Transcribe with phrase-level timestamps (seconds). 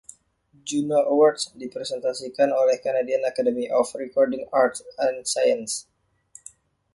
[0.69, 5.75] Juno Awards dipresentasikan oleh Canadian Academy of Recording Arts and Sciences.